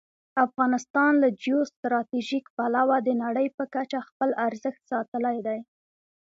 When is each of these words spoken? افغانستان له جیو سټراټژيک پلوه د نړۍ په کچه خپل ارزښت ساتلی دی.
افغانستان 0.45 1.11
له 1.23 1.29
جیو 1.41 1.59
سټراټژيک 1.69 2.45
پلوه 2.55 2.97
د 3.03 3.09
نړۍ 3.23 3.47
په 3.57 3.63
کچه 3.73 3.99
خپل 4.09 4.29
ارزښت 4.47 4.81
ساتلی 4.91 5.37
دی. 5.47 5.59